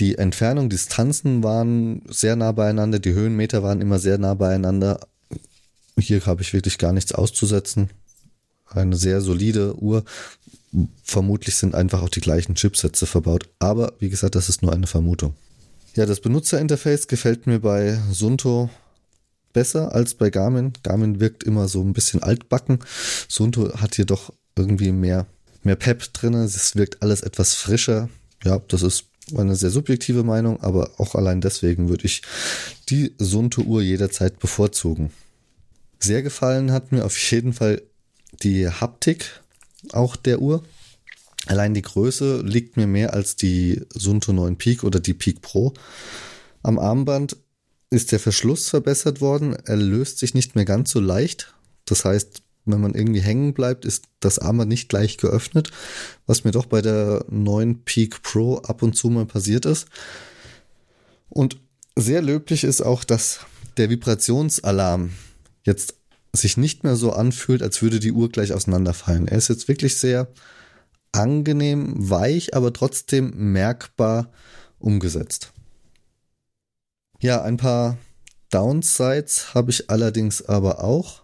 Die 0.00 0.16
Entfernung, 0.16 0.70
Distanzen 0.70 1.42
waren 1.44 2.02
sehr 2.08 2.34
nah 2.34 2.52
beieinander, 2.52 2.98
die 2.98 3.12
Höhenmeter 3.12 3.62
waren 3.62 3.82
immer 3.82 3.98
sehr 3.98 4.16
nah 4.16 4.32
beieinander. 4.32 4.98
Hier 5.98 6.24
habe 6.24 6.40
ich 6.40 6.54
wirklich 6.54 6.78
gar 6.78 6.94
nichts 6.94 7.12
auszusetzen. 7.12 7.90
Eine 8.66 8.96
sehr 8.96 9.20
solide 9.20 9.76
Uhr. 9.76 10.04
Vermutlich 11.02 11.56
sind 11.56 11.74
einfach 11.74 12.02
auch 12.02 12.08
die 12.08 12.22
gleichen 12.22 12.54
Chipsätze 12.54 13.04
verbaut. 13.04 13.50
Aber 13.58 13.92
wie 13.98 14.08
gesagt, 14.08 14.36
das 14.36 14.48
ist 14.48 14.62
nur 14.62 14.72
eine 14.72 14.86
Vermutung. 14.86 15.34
Ja, 15.96 16.06
das 16.06 16.20
Benutzerinterface 16.20 17.06
gefällt 17.06 17.46
mir 17.46 17.58
bei 17.58 17.98
Sunto 18.10 18.70
besser 19.52 19.92
als 19.94 20.14
bei 20.14 20.30
Garmin. 20.30 20.72
Garmin 20.82 21.20
wirkt 21.20 21.42
immer 21.42 21.68
so 21.68 21.82
ein 21.82 21.92
bisschen 21.92 22.22
altbacken. 22.22 22.78
Sunto 23.28 23.74
hat 23.74 23.96
hier 23.96 24.06
doch 24.06 24.32
irgendwie 24.56 24.92
mehr, 24.92 25.26
mehr 25.62 25.76
Pep 25.76 26.10
drin. 26.14 26.32
Es 26.34 26.74
wirkt 26.74 27.02
alles 27.02 27.20
etwas 27.20 27.52
frischer. 27.52 28.08
Ja, 28.44 28.62
das 28.68 28.82
ist 28.82 29.09
eine 29.36 29.56
sehr 29.56 29.70
subjektive 29.70 30.24
Meinung, 30.24 30.60
aber 30.60 30.90
auch 30.98 31.14
allein 31.14 31.40
deswegen 31.40 31.88
würde 31.88 32.06
ich 32.06 32.22
die 32.88 33.14
Sunto-Uhr 33.18 33.82
jederzeit 33.82 34.38
bevorzugen. 34.38 35.12
Sehr 35.98 36.22
gefallen 36.22 36.72
hat 36.72 36.92
mir 36.92 37.04
auf 37.04 37.16
jeden 37.30 37.52
Fall 37.52 37.82
die 38.42 38.68
Haptik 38.68 39.40
auch 39.92 40.16
der 40.16 40.40
Uhr. 40.40 40.62
Allein 41.46 41.74
die 41.74 41.82
Größe 41.82 42.42
liegt 42.42 42.76
mir 42.76 42.86
mehr 42.86 43.14
als 43.14 43.36
die 43.36 43.82
Sunto 43.94 44.32
9 44.32 44.56
Peak 44.56 44.84
oder 44.84 45.00
die 45.00 45.14
Peak 45.14 45.40
Pro. 45.40 45.72
Am 46.62 46.78
Armband 46.78 47.36
ist 47.90 48.12
der 48.12 48.20
Verschluss 48.20 48.68
verbessert 48.68 49.20
worden. 49.20 49.54
Er 49.64 49.76
löst 49.76 50.18
sich 50.18 50.34
nicht 50.34 50.54
mehr 50.54 50.64
ganz 50.64 50.90
so 50.90 51.00
leicht. 51.00 51.54
Das 51.86 52.04
heißt, 52.04 52.42
wenn 52.72 52.80
man 52.80 52.94
irgendwie 52.94 53.20
hängen 53.20 53.54
bleibt, 53.54 53.84
ist 53.84 54.04
das 54.20 54.38
Armband 54.38 54.68
nicht 54.68 54.88
gleich 54.88 55.16
geöffnet, 55.16 55.70
was 56.26 56.44
mir 56.44 56.50
doch 56.50 56.66
bei 56.66 56.82
der 56.82 57.24
neuen 57.28 57.84
Peak 57.84 58.22
Pro 58.22 58.58
ab 58.58 58.82
und 58.82 58.96
zu 58.96 59.10
mal 59.10 59.26
passiert 59.26 59.66
ist. 59.66 59.86
Und 61.28 61.58
sehr 61.96 62.22
löblich 62.22 62.64
ist 62.64 62.80
auch, 62.80 63.04
dass 63.04 63.40
der 63.76 63.90
Vibrationsalarm 63.90 65.10
jetzt 65.64 65.94
sich 66.32 66.56
nicht 66.56 66.84
mehr 66.84 66.96
so 66.96 67.12
anfühlt, 67.12 67.62
als 67.62 67.82
würde 67.82 68.00
die 68.00 68.12
Uhr 68.12 68.28
gleich 68.28 68.52
auseinanderfallen. 68.52 69.28
Er 69.28 69.38
ist 69.38 69.48
jetzt 69.48 69.68
wirklich 69.68 69.96
sehr 69.96 70.28
angenehm, 71.12 71.94
weich, 71.96 72.54
aber 72.54 72.72
trotzdem 72.72 73.52
merkbar 73.52 74.30
umgesetzt. 74.78 75.52
Ja, 77.20 77.42
ein 77.42 77.56
paar 77.56 77.98
Downsides 78.50 79.54
habe 79.54 79.70
ich 79.70 79.90
allerdings 79.90 80.42
aber 80.42 80.82
auch. 80.82 81.22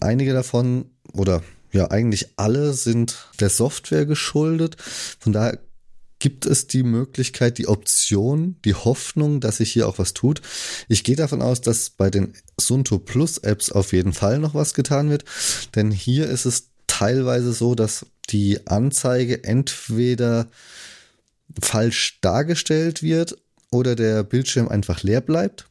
Einige 0.00 0.32
davon 0.32 0.90
oder 1.12 1.42
ja, 1.72 1.90
eigentlich 1.90 2.28
alle 2.36 2.72
sind 2.72 3.28
der 3.40 3.50
Software 3.50 4.06
geschuldet. 4.06 4.76
Von 5.18 5.32
daher 5.32 5.58
gibt 6.18 6.46
es 6.46 6.66
die 6.66 6.82
Möglichkeit, 6.82 7.58
die 7.58 7.68
Option, 7.68 8.56
die 8.64 8.74
Hoffnung, 8.74 9.40
dass 9.40 9.58
sich 9.58 9.72
hier 9.72 9.86
auch 9.86 9.98
was 9.98 10.14
tut. 10.14 10.40
Ich 10.88 11.04
gehe 11.04 11.16
davon 11.16 11.42
aus, 11.42 11.60
dass 11.60 11.90
bei 11.90 12.10
den 12.10 12.32
Sunto 12.58 12.98
Plus 12.98 13.38
Apps 13.38 13.70
auf 13.70 13.92
jeden 13.92 14.12
Fall 14.12 14.38
noch 14.38 14.54
was 14.54 14.74
getan 14.74 15.10
wird, 15.10 15.24
denn 15.74 15.90
hier 15.90 16.28
ist 16.28 16.46
es 16.46 16.70
teilweise 16.86 17.52
so, 17.52 17.74
dass 17.74 18.06
die 18.30 18.66
Anzeige 18.66 19.44
entweder 19.44 20.48
falsch 21.60 22.18
dargestellt 22.22 23.02
wird 23.02 23.36
oder 23.70 23.94
der 23.94 24.22
Bildschirm 24.22 24.68
einfach 24.68 25.02
leer 25.02 25.20
bleibt. 25.20 25.66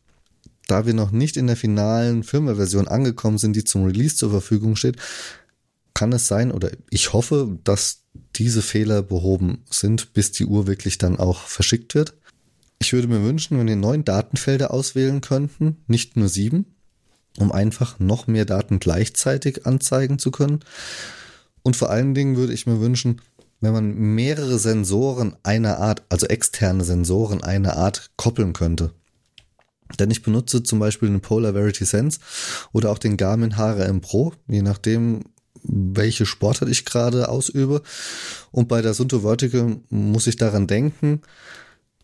Da 0.67 0.86
wir 0.86 0.93
noch 0.93 1.12
nicht 1.12 1.38
in 1.38 1.48
der 1.48 1.55
finalen 1.55 2.24
Firmware-Version 2.24 2.88
angekommen 2.88 3.38
sind, 3.38 3.55
die 3.55 3.63
zum 3.63 3.86
Release 3.86 4.15
zur 4.15 4.31
Verfügung 4.31 4.75
steht, 4.75 4.98
kann 5.93 6.12
es 6.12 6.27
sein 6.27 6.51
oder 6.51 6.72
ich 6.89 7.13
hoffe, 7.13 7.57
dass 7.63 8.03
diese 8.36 8.62
Fehler 8.62 9.01
behoben 9.01 9.63
sind, 9.69 10.13
bis 10.13 10.31
die 10.31 10.45
Uhr 10.45 10.67
wirklich 10.67 10.98
dann 10.98 11.17
auch 11.17 11.41
verschickt 11.41 11.95
wird. 11.95 12.15
Ich 12.79 12.93
würde 12.93 13.07
mir 13.07 13.24
wünschen, 13.24 13.57
wenn 13.57 13.67
wir 13.67 13.75
neun 13.75 14.03
Datenfelder 14.03 14.72
auswählen 14.72 15.22
könnten, 15.22 15.77
nicht 15.88 16.17
nur 16.17 16.27
sieben, 16.27 16.75
um 17.38 17.51
einfach 17.51 18.00
noch 18.00 18.27
mehr 18.27 18.45
Daten 18.45 18.79
gleichzeitig 18.79 19.65
anzeigen 19.65 20.19
zu 20.19 20.31
können. 20.31 20.60
Und 21.63 21.75
vor 21.75 21.89
allen 21.89 22.13
Dingen 22.13 22.36
würde 22.36 22.53
ich 22.53 22.67
mir 22.67 22.79
wünschen, 22.79 23.22
wenn 23.62 23.74
man 23.74 23.95
mehrere 23.95 24.60
Sensoren 24.60 25.36
einer 25.43 25.79
Art, 25.79 26.03
also 26.10 26.27
externe 26.27 26.84
Sensoren 26.84 27.41
einer 27.41 27.77
Art 27.77 28.12
koppeln 28.17 28.53
könnte. 28.53 28.93
Denn 30.00 30.12
ich 30.12 30.24
benutze 30.24 30.63
zum 30.63 30.80
Beispiel 30.80 31.10
den 31.10 31.22
Polar 31.22 31.54
Verity 31.54 31.86
Sense 31.86 32.20
oder 32.74 32.92
auch 32.92 32.98
den 32.98 33.18
Garmin 33.18 33.58
HRM 33.58 34.01
Pro, 34.01 34.34
je 34.48 34.62
nachdem, 34.62 35.25
welche 35.63 36.25
Sportart 36.25 36.70
ich 36.70 36.86
gerade 36.86 37.30
ausübe. 37.30 37.82
Und 38.51 38.68
bei 38.68 38.82
der 38.82 38.94
Sunto 38.94 39.22
Vertical 39.22 39.77
muss 39.89 40.27
ich 40.27 40.38
daran 40.38 40.68
denken, 40.68 41.22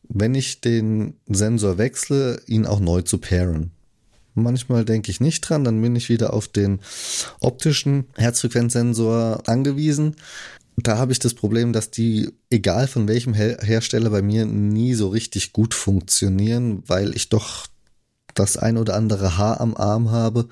wenn 0.07 0.35
ich 0.35 0.61
den 0.61 1.15
Sensor 1.27 1.77
wechsle, 1.77 2.41
ihn 2.45 2.65
auch 2.65 2.79
neu 2.79 3.01
zu 3.01 3.17
pairen. 3.17 3.71
Manchmal 4.33 4.85
denke 4.85 5.11
ich 5.11 5.19
nicht 5.19 5.41
dran, 5.41 5.63
dann 5.63 5.81
bin 5.81 5.95
ich 5.95 6.09
wieder 6.09 6.33
auf 6.33 6.47
den 6.47 6.79
optischen 7.39 8.05
Herzfrequenzsensor 8.15 9.43
angewiesen. 9.47 10.15
Da 10.83 10.97
habe 10.97 11.11
ich 11.11 11.19
das 11.19 11.33
Problem, 11.33 11.73
dass 11.73 11.91
die, 11.91 12.29
egal 12.49 12.87
von 12.87 13.07
welchem 13.07 13.33
Hersteller 13.33 14.09
bei 14.09 14.21
mir, 14.21 14.45
nie 14.45 14.93
so 14.93 15.09
richtig 15.09 15.53
gut 15.53 15.73
funktionieren, 15.73 16.83
weil 16.87 17.15
ich 17.15 17.29
doch 17.29 17.67
das 18.33 18.57
ein 18.57 18.77
oder 18.77 18.95
andere 18.95 19.37
Haar 19.37 19.59
am 19.59 19.75
Arm 19.75 20.11
habe 20.11 20.47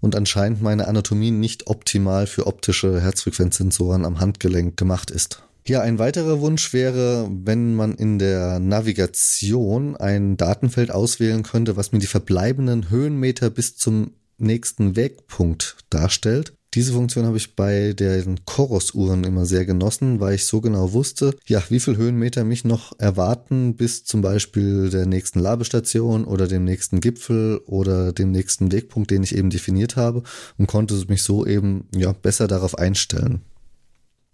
und 0.00 0.14
anscheinend 0.14 0.62
meine 0.62 0.88
Anatomie 0.88 1.30
nicht 1.30 1.66
optimal 1.66 2.26
für 2.26 2.46
optische 2.46 3.00
Herzfrequenzsensoren 3.00 4.04
am 4.04 4.20
Handgelenk 4.20 4.76
gemacht 4.76 5.10
ist. 5.10 5.42
Ja, 5.66 5.80
ein 5.80 5.98
weiterer 5.98 6.40
Wunsch 6.40 6.74
wäre, 6.74 7.26
wenn 7.30 7.74
man 7.74 7.94
in 7.94 8.18
der 8.18 8.58
Navigation 8.58 9.96
ein 9.96 10.36
Datenfeld 10.36 10.90
auswählen 10.90 11.42
könnte, 11.42 11.76
was 11.76 11.90
mir 11.90 12.00
die 12.00 12.06
verbleibenden 12.06 12.90
Höhenmeter 12.90 13.48
bis 13.48 13.76
zum 13.76 14.12
nächsten 14.36 14.94
Wegpunkt 14.94 15.76
darstellt. 15.88 16.52
Diese 16.74 16.92
Funktion 16.92 17.24
habe 17.24 17.36
ich 17.36 17.54
bei 17.54 17.92
den 17.92 18.44
Chorus-Uhren 18.46 19.22
immer 19.22 19.46
sehr 19.46 19.64
genossen, 19.64 20.18
weil 20.18 20.34
ich 20.34 20.46
so 20.46 20.60
genau 20.60 20.92
wusste, 20.92 21.36
ja, 21.46 21.62
wie 21.68 21.78
viel 21.78 21.96
Höhenmeter 21.96 22.42
mich 22.42 22.64
noch 22.64 22.98
erwarten 22.98 23.76
bis 23.76 24.04
zum 24.04 24.22
Beispiel 24.22 24.90
der 24.90 25.06
nächsten 25.06 25.38
Labestation 25.38 26.24
oder 26.24 26.48
dem 26.48 26.64
nächsten 26.64 27.00
Gipfel 27.00 27.58
oder 27.66 28.12
dem 28.12 28.32
nächsten 28.32 28.72
Wegpunkt, 28.72 29.12
den 29.12 29.22
ich 29.22 29.36
eben 29.36 29.50
definiert 29.50 29.94
habe 29.94 30.24
und 30.58 30.66
konnte 30.66 31.00
mich 31.06 31.22
so 31.22 31.46
eben, 31.46 31.86
ja, 31.94 32.12
besser 32.12 32.48
darauf 32.48 32.76
einstellen. 32.76 33.42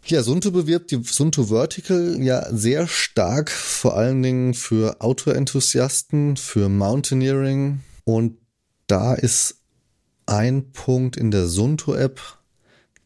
Ja, 0.07 0.23
Sunto 0.23 0.51
bewirbt 0.51 0.93
die 0.93 1.03
Sunto 1.05 1.45
Vertical 1.49 2.17
ja 2.21 2.47
sehr 2.51 2.89
stark, 2.89 3.51
vor 3.51 3.99
allen 3.99 4.23
Dingen 4.23 4.55
für 4.55 5.03
Outdoor-Enthusiasten, 5.03 6.39
für 6.39 6.71
Mountaineering 6.71 7.81
und 8.05 8.39
da 8.87 9.13
ist 9.13 9.60
ein 10.31 10.71
Punkt 10.71 11.17
in 11.17 11.33
der 11.33 11.49
Sunto-App, 11.49 12.21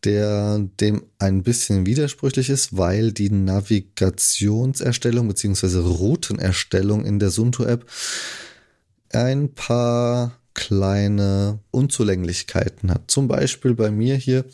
der 0.04 0.58
dem 0.78 1.04
ein 1.18 1.42
bisschen 1.42 1.86
widersprüchlich 1.86 2.50
ist, 2.50 2.76
weil 2.76 3.12
die 3.12 3.30
Navigationserstellung 3.30 5.28
bzw. 5.28 5.78
Routenerstellung 5.78 7.06
in 7.06 7.18
der 7.18 7.30
Sunto-App 7.30 7.86
ein 9.10 9.54
paar 9.54 10.38
kleine 10.52 11.60
Unzulänglichkeiten 11.70 12.90
hat. 12.90 13.10
Zum 13.10 13.26
Beispiel 13.26 13.74
bei 13.74 13.90
mir 13.90 14.16
hier 14.16 14.44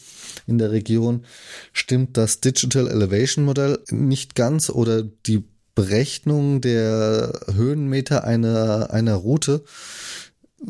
in 0.47 0.59
der 0.59 0.71
Region 0.71 1.25
stimmt 1.73 2.17
das 2.17 2.41
Digital 2.41 2.87
Elevation 2.87 3.45
Modell 3.45 3.81
nicht 3.91 4.37
ganz 4.37 4.71
oder 4.71 5.03
die 5.03 5.43
Berechnung 5.75 6.61
der 6.61 7.33
Höhenmeter 7.53 8.25
einer, 8.25 8.91
einer 8.93 9.15
Route 9.15 9.65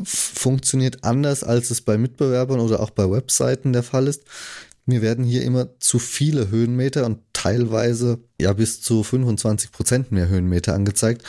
funktioniert 0.03 1.03
anders, 1.03 1.43
als 1.43 1.71
es 1.71 1.81
bei 1.81 1.97
Mitbewerbern 1.97 2.59
oder 2.59 2.79
auch 2.79 2.91
bei 2.91 3.09
Webseiten 3.09 3.73
der 3.73 3.83
Fall 3.83 4.07
ist. 4.07 4.23
Mir 4.85 5.01
werden 5.01 5.23
hier 5.23 5.43
immer 5.43 5.79
zu 5.79 5.99
viele 5.99 6.49
Höhenmeter 6.49 7.05
und 7.05 7.19
teilweise 7.33 8.19
ja 8.39 8.51
bis 8.53 8.81
zu 8.81 9.03
25 9.03 9.71
Prozent 9.71 10.11
mehr 10.11 10.27
Höhenmeter 10.27 10.73
angezeigt. 10.73 11.23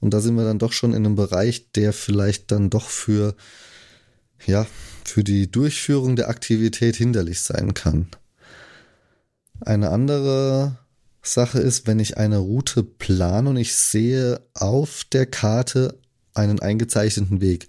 Und 0.00 0.14
da 0.14 0.20
sind 0.20 0.36
wir 0.36 0.44
dann 0.44 0.58
doch 0.58 0.72
schon 0.72 0.92
in 0.92 1.04
einem 1.04 1.16
Bereich, 1.16 1.70
der 1.72 1.92
vielleicht 1.92 2.50
dann 2.50 2.70
doch 2.70 2.88
für, 2.88 3.34
ja, 4.46 4.66
für 5.04 5.22
die 5.22 5.50
Durchführung 5.50 6.16
der 6.16 6.28
Aktivität 6.28 6.96
hinderlich 6.96 7.42
sein 7.42 7.74
kann. 7.74 8.08
Eine 9.60 9.90
andere 9.90 10.78
Sache 11.22 11.60
ist, 11.60 11.86
wenn 11.86 12.00
ich 12.00 12.16
eine 12.16 12.38
Route 12.38 12.82
plane 12.82 13.50
und 13.50 13.56
ich 13.56 13.74
sehe 13.74 14.40
auf 14.54 15.04
der 15.04 15.26
Karte 15.26 15.98
einen 16.34 16.60
eingezeichneten 16.60 17.40
Weg, 17.40 17.68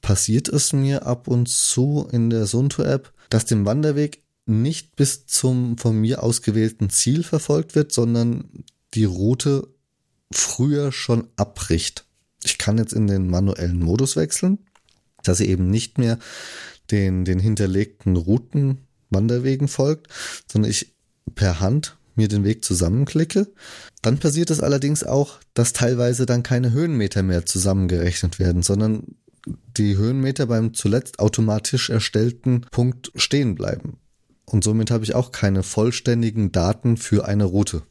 passiert 0.00 0.48
es 0.48 0.72
mir 0.72 1.06
ab 1.06 1.26
und 1.26 1.48
zu 1.48 2.08
in 2.12 2.30
der 2.30 2.46
Sunto-App, 2.46 3.12
dass 3.28 3.44
dem 3.44 3.66
Wanderweg 3.66 4.22
nicht 4.46 4.94
bis 4.94 5.26
zum 5.26 5.76
von 5.76 6.00
mir 6.00 6.22
ausgewählten 6.22 6.90
Ziel 6.90 7.24
verfolgt 7.24 7.74
wird, 7.74 7.92
sondern 7.92 8.64
die 8.94 9.04
Route 9.04 9.68
früher 10.32 10.92
schon 10.92 11.28
abbricht. 11.36 12.04
Ich 12.44 12.58
kann 12.58 12.78
jetzt 12.78 12.92
in 12.92 13.08
den 13.08 13.28
manuellen 13.28 13.80
Modus 13.80 14.14
wechseln, 14.14 14.58
dass 15.24 15.38
sie 15.38 15.48
eben 15.48 15.70
nicht 15.70 15.98
mehr 15.98 16.18
den, 16.90 17.24
den 17.24 17.40
hinterlegten 17.40 18.16
Routen 18.16 18.86
Wanderwegen 19.10 19.68
folgt, 19.68 20.08
sondern 20.50 20.70
ich 20.70 20.94
per 21.34 21.60
Hand 21.60 21.96
mir 22.16 22.28
den 22.28 22.44
Weg 22.44 22.64
zusammenklicke. 22.64 23.48
Dann 24.02 24.18
passiert 24.18 24.50
es 24.50 24.60
allerdings 24.60 25.04
auch, 25.04 25.38
dass 25.54 25.72
teilweise 25.72 26.26
dann 26.26 26.42
keine 26.42 26.72
Höhenmeter 26.72 27.22
mehr 27.22 27.46
zusammengerechnet 27.46 28.38
werden, 28.38 28.62
sondern 28.62 29.16
die 29.76 29.96
Höhenmeter 29.96 30.46
beim 30.46 30.74
zuletzt 30.74 31.18
automatisch 31.18 31.90
erstellten 31.90 32.62
Punkt 32.70 33.12
stehen 33.14 33.54
bleiben. 33.54 33.98
Und 34.44 34.64
somit 34.64 34.90
habe 34.90 35.04
ich 35.04 35.14
auch 35.14 35.32
keine 35.32 35.62
vollständigen 35.62 36.52
Daten 36.52 36.96
für 36.96 37.26
eine 37.26 37.44
Route. 37.44 37.82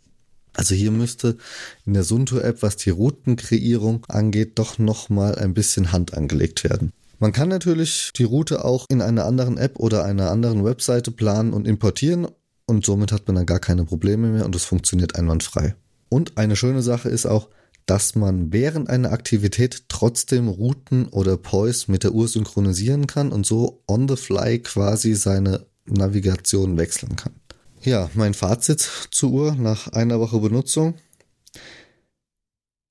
Also 0.54 0.74
hier 0.74 0.92
müsste 0.92 1.38
in 1.86 1.94
der 1.94 2.04
Sunto-App, 2.04 2.62
was 2.62 2.78
die 2.78 2.90
Routenkreierung 2.90 4.06
angeht, 4.08 4.58
doch 4.58 4.78
nochmal 4.78 5.36
ein 5.36 5.54
bisschen 5.54 5.92
Hand 5.92 6.14
angelegt 6.14 6.64
werden. 6.64 6.92
Man 7.20 7.34
kann 7.34 7.50
natürlich 7.50 8.12
die 8.16 8.24
Route 8.24 8.64
auch 8.64 8.86
in 8.90 9.02
einer 9.02 9.26
anderen 9.26 9.58
App 9.58 9.80
oder 9.80 10.06
einer 10.06 10.32
anderen 10.32 10.64
Webseite 10.64 11.12
planen 11.12 11.54
und 11.54 11.68
importieren 11.68 12.28
und 12.68 12.86
somit 12.86 13.12
hat 13.12 13.28
man 13.28 13.36
dann 13.36 13.46
gar 13.46 13.60
keine 13.60 13.86
Probleme 13.86 14.30
mehr 14.30 14.46
und 14.46 14.56
es 14.56 14.66
funktioniert 14.66 15.16
einwandfrei. 15.16 15.76
Und 16.10 16.38
eine 16.38 16.56
schöne 16.56 16.82
Sache 16.82 17.10
ist 17.10 17.26
auch, 17.26 17.50
dass 17.86 18.16
man 18.16 18.52
während 18.52 18.90
einer 18.90 19.12
Aktivität 19.12 19.86
trotzdem 19.90 20.48
Routen 20.48 21.08
oder 21.10 21.38
Poise 21.38 21.92
mit 21.92 22.04
der 22.04 22.14
Uhr 22.14 22.28
synchronisieren 22.28 23.06
kann 23.06 23.32
und 23.32 23.46
so 23.46 23.84
on 23.88 24.08
the 24.08 24.16
fly 24.16 24.60
quasi 24.60 25.14
seine 25.14 25.66
Navigation 25.86 26.78
wechseln 26.78 27.16
kann. 27.16 27.34
Ja, 27.82 28.10
mein 28.16 28.34
Fazit 28.34 28.90
zur 29.12 29.32
Uhr 29.32 29.56
nach 29.56 29.90
einer 29.90 30.20
Woche 30.20 30.40
Benutzung. 30.40 30.96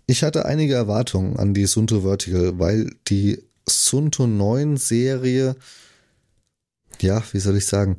Ich 0.07 0.23
hatte 0.23 0.45
einige 0.45 0.75
Erwartungen 0.75 1.37
an 1.37 1.55
die 1.55 1.67
Sunto 1.67 2.03
Vertical, 2.03 2.59
weil 2.59 2.95
die 3.09 3.43
Sunto 3.69 4.27
9 4.27 4.77
Serie, 4.77 5.57
ja, 7.01 7.25
wie 7.33 7.41
soll 7.41 7.57
ich 7.57 7.67
sagen, 7.67 7.97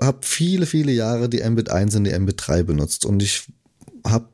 habe 0.00 0.18
viele, 0.22 0.66
viele 0.66 0.92
Jahre 0.92 1.28
die 1.28 1.42
Mbit 1.42 1.70
1 1.70 1.94
und 1.96 2.04
die 2.04 2.18
Mbit 2.18 2.42
3 2.46 2.62
benutzt 2.62 3.04
und 3.04 3.22
ich 3.22 3.44
habe 4.06 4.28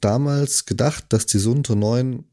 damals 0.00 0.66
gedacht, 0.66 1.04
dass 1.10 1.26
die 1.26 1.38
Sunto 1.38 1.74
9 1.74 2.24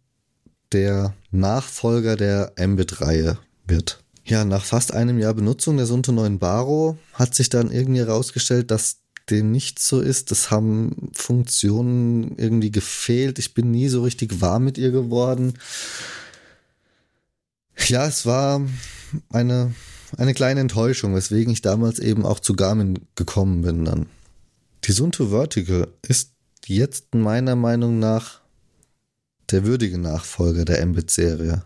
der 0.71 1.13
Nachfolger 1.31 2.15
der 2.15 2.53
Mbit-Reihe 2.57 3.37
wird. 3.67 4.03
Ja, 4.25 4.45
nach 4.45 4.63
fast 4.63 4.93
einem 4.93 5.19
Jahr 5.19 5.33
Benutzung 5.33 5.77
der 5.77 5.85
Sunto 5.85 6.11
9 6.11 6.39
Baro 6.39 6.97
hat 7.13 7.35
sich 7.35 7.49
dann 7.49 7.71
irgendwie 7.71 7.99
herausgestellt, 7.99 8.71
dass 8.71 8.97
dem 9.29 9.51
nicht 9.51 9.79
so 9.79 9.99
ist. 10.01 10.31
Das 10.31 10.51
haben 10.51 11.11
Funktionen 11.13 12.37
irgendwie 12.37 12.71
gefehlt. 12.71 13.39
Ich 13.39 13.53
bin 13.53 13.71
nie 13.71 13.87
so 13.87 14.03
richtig 14.03 14.41
warm 14.41 14.65
mit 14.65 14.77
ihr 14.77 14.91
geworden. 14.91 15.53
Ja, 17.87 18.05
es 18.05 18.25
war 18.25 18.61
eine 19.29 19.73
eine 20.17 20.33
kleine 20.33 20.61
Enttäuschung, 20.61 21.15
weswegen 21.15 21.53
ich 21.53 21.61
damals 21.61 21.99
eben 21.99 22.25
auch 22.25 22.39
zu 22.39 22.55
Garmin 22.55 22.99
gekommen 23.15 23.61
bin 23.61 23.85
dann. 23.85 24.07
Die 24.83 24.91
Sunto 24.91 25.29
Vertical 25.29 25.87
ist 26.07 26.33
jetzt 26.65 27.13
meiner 27.13 27.55
Meinung 27.55 27.99
nach 27.99 28.41
der 29.51 29.65
würdige 29.65 29.97
Nachfolger 29.97 30.65
der 30.65 30.85
Mbit-Serie. 30.85 31.63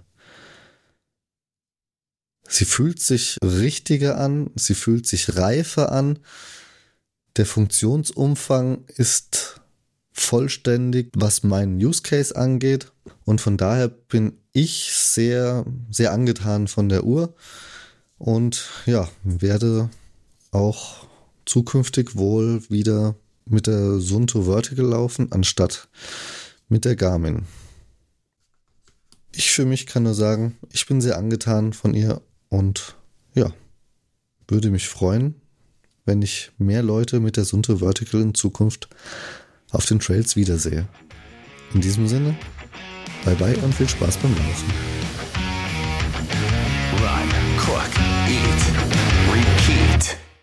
Sie 2.47 2.65
fühlt 2.65 2.99
sich 2.99 3.37
richtiger 3.43 4.17
an, 4.17 4.51
sie 4.55 4.75
fühlt 4.75 5.07
sich 5.07 5.37
reifer 5.37 5.91
an. 5.91 6.19
Der 7.37 7.45
Funktionsumfang 7.45 8.85
ist 8.87 9.61
vollständig, 10.11 11.11
was 11.15 11.43
meinen 11.43 11.77
Use 11.77 12.01
Case 12.01 12.35
angeht. 12.35 12.91
Und 13.25 13.41
von 13.41 13.57
daher 13.57 13.87
bin 13.87 14.37
ich 14.53 14.91
sehr, 14.93 15.65
sehr 15.89 16.13
angetan 16.13 16.67
von 16.67 16.87
der 16.87 17.03
Uhr. 17.03 17.35
Und 18.25 18.71
ja, 18.87 19.07
werde 19.23 19.91
auch 20.49 21.05
zukünftig 21.45 22.15
wohl 22.15 22.67
wieder 22.71 23.13
mit 23.45 23.67
der 23.67 23.99
Sunto 23.99 24.45
Vertical 24.45 24.87
laufen, 24.87 25.31
anstatt 25.31 25.87
mit 26.67 26.85
der 26.85 26.95
Garmin. 26.95 27.43
Ich 29.31 29.51
für 29.51 29.65
mich 29.65 29.85
kann 29.85 30.01
nur 30.01 30.15
sagen, 30.15 30.57
ich 30.71 30.87
bin 30.87 31.01
sehr 31.01 31.19
angetan 31.19 31.71
von 31.71 31.93
ihr 31.93 32.19
und 32.49 32.95
ja, 33.35 33.53
würde 34.47 34.71
mich 34.71 34.87
freuen, 34.87 35.35
wenn 36.05 36.23
ich 36.23 36.49
mehr 36.57 36.81
Leute 36.81 37.19
mit 37.19 37.37
der 37.37 37.45
Sunto 37.45 37.77
Vertical 37.77 38.21
in 38.21 38.33
Zukunft 38.33 38.89
auf 39.69 39.85
den 39.85 39.99
Trails 39.99 40.35
wiedersehe. 40.35 40.87
In 41.75 41.81
diesem 41.81 42.07
Sinne, 42.07 42.35
bye 43.23 43.35
bye 43.35 43.55
und 43.57 43.75
viel 43.75 43.87
Spaß 43.87 44.17
beim 44.17 44.35
Laufen. 44.35 45.04